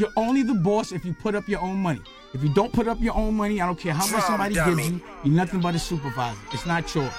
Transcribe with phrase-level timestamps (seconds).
[0.00, 2.00] you're only the boss if you put up your own money.
[2.32, 4.88] If you don't put up your own money, I don't care how much somebody gives
[4.88, 6.38] you, you're nothing but a supervisor.
[6.52, 7.12] It's not yours.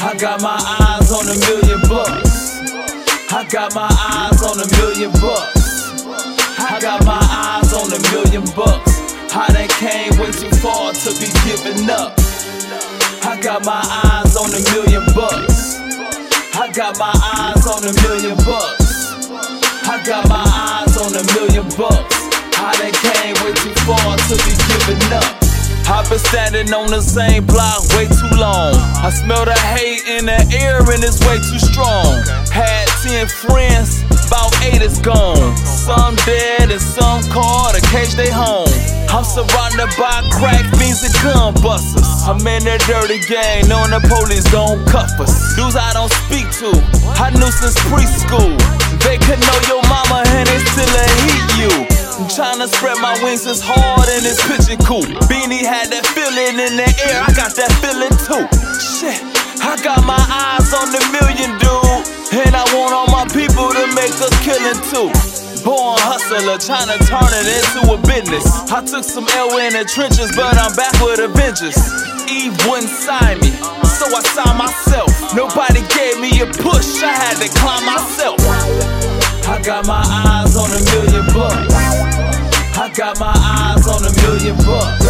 [0.00, 2.62] I got my eyes on a million bucks.
[3.30, 6.06] I got my eyes on a million bucks.
[6.58, 9.12] I got my eyes on a million bucks.
[9.30, 12.14] How done came way too far to be giving up.
[13.24, 14.91] I got my eyes on a million bucks.
[16.74, 19.12] Got my eyes on a million bucks.
[19.84, 22.16] I got my eyes on a million bucks.
[22.56, 25.36] I done came way too far to be giving up.
[25.92, 28.72] I've been standing on the same block way too long.
[29.04, 32.24] I smell the hate in the air and it's way too strong.
[32.48, 35.54] Had 10 friends, about 8 is gone.
[35.58, 38.71] Some dead and some caught, a cage they home.
[39.12, 42.08] I'm surrounded by crack fiends and gun busters.
[42.24, 45.52] I'm in that dirty gang, knowing the police don't cuff us.
[45.52, 46.72] Dudes I don't speak to,
[47.20, 48.56] I knew since preschool.
[49.04, 51.72] They could know your mama and they still hate you.
[52.16, 55.04] I'm tryna spread my wings as hard and it's pitching cool.
[55.28, 58.48] Beanie had that feeling in the air, I got that feeling too.
[58.80, 59.20] Shit,
[59.60, 62.00] I got my eyes on the million, dude.
[62.32, 65.12] And I want all my people to make a killing too.
[65.64, 68.42] Born hustler, tryna turn it into a business.
[68.66, 71.78] I took some L in the trenches, but I'm back with a vengeance.
[72.26, 73.54] Eve wouldn't sign me,
[73.86, 75.10] so I signed myself.
[75.38, 78.42] Nobody gave me a push, I had to climb myself.
[79.46, 81.70] I got my eyes on a million bucks.
[82.74, 85.06] I got my eyes on a million bucks.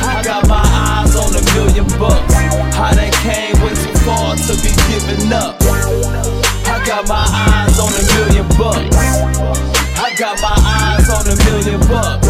[0.00, 2.32] I got my eyes on a million bucks.
[2.80, 3.74] I done came way
[10.30, 12.28] got my eyes on a million bucks.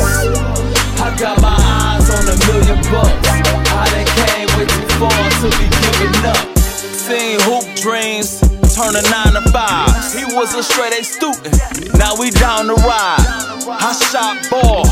[1.01, 3.29] I got my eyes on a million bucks.
[3.29, 6.59] I done came way too far to be giving up.
[6.59, 8.41] Seen hoop dreams
[8.75, 9.93] turn a nine to five.
[10.15, 11.53] He was a straight A student,
[11.99, 13.21] now we down the ride.
[13.69, 14.87] I shot ball,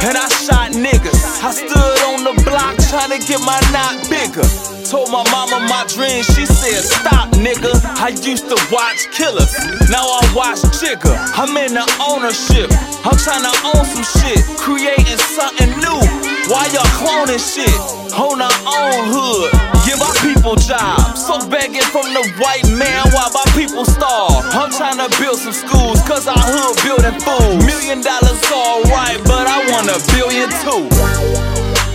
[0.00, 1.44] and I shot niggas.
[1.44, 4.73] I stood on the block trying to get my knot bigger.
[4.94, 7.74] Told my mama my dream, she said, Stop, nigga.
[7.98, 9.50] I used to watch killers,
[9.90, 11.18] now I watch Jigger.
[11.34, 12.70] I'm in the ownership,
[13.02, 15.98] I'm trying to own some shit, creating something new.
[16.46, 17.74] Why y'all cloning shit?
[18.14, 19.50] On our own hood,
[19.82, 21.26] give our people jobs.
[21.26, 24.46] So begging from the white man while my people starve.
[24.54, 27.66] I'm trying to build some schools, cause our hood building fools.
[27.66, 30.86] Million dollars alright, but I want a billion too.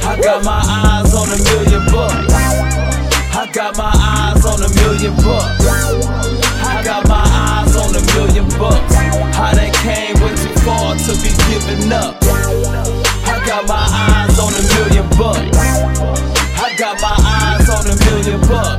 [0.03, 0.88] I got my eyes
[4.99, 5.65] million bucks.
[5.65, 8.95] I got my eyes on a million bucks.
[8.95, 12.17] I done came way too far to be giving up.
[12.21, 15.57] I got my eyes on a million bucks.
[16.59, 18.78] I got my eyes on a million bucks.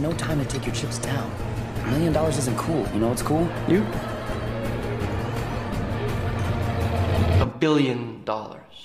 [0.00, 1.28] No time to take your chips down.
[1.82, 2.86] A million dollars isn't cool.
[2.94, 3.48] You know what's cool?
[3.66, 3.82] You?
[7.42, 8.68] A billion dollars.